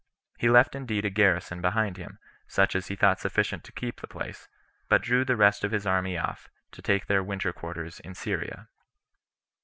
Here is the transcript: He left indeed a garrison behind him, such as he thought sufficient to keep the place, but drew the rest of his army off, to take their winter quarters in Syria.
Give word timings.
He 0.39 0.49
left 0.49 0.73
indeed 0.73 1.05
a 1.05 1.11
garrison 1.11 1.61
behind 1.61 1.95
him, 1.97 2.17
such 2.47 2.75
as 2.75 2.87
he 2.87 2.95
thought 2.95 3.19
sufficient 3.19 3.63
to 3.65 3.71
keep 3.71 4.01
the 4.01 4.07
place, 4.07 4.47
but 4.89 5.03
drew 5.03 5.23
the 5.23 5.35
rest 5.37 5.63
of 5.63 5.69
his 5.71 5.85
army 5.85 6.17
off, 6.17 6.49
to 6.71 6.81
take 6.81 7.05
their 7.05 7.21
winter 7.21 7.53
quarters 7.53 7.99
in 7.99 8.15
Syria. 8.15 8.67